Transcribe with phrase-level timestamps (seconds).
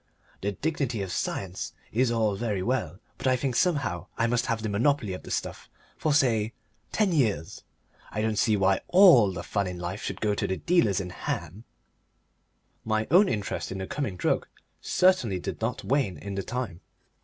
[0.41, 4.63] The dignity of science is all very well, but I think somehow I must have
[4.63, 6.53] the monopoly of the stuff for, say,
[6.91, 7.63] ten years.
[8.09, 11.11] I don't see why ALL the fun in life should go to the dealers in
[11.11, 11.65] ham."
[12.83, 14.47] My own interest in the coming drug
[14.81, 16.81] certainly did not wane in the time.